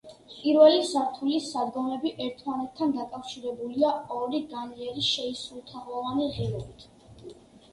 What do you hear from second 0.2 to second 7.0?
პირველი სართულის სადგომები ერთმანეთთან დაკავშირებულია ორი, განიერი, შეისრულთაღოვანი ღიობით.